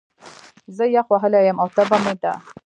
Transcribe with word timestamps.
زه 0.75 0.83
يخ 0.95 1.07
وهلی 1.11 1.41
يم، 1.47 1.57
او 1.61 1.67
تبه 1.75 1.97
مې 2.03 2.13
ده 2.21 2.33